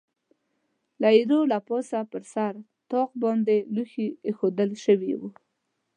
[1.01, 2.53] د ایرو له پاسه پر سر
[2.91, 5.21] طاق باندې لوښي اېښوول شوي و.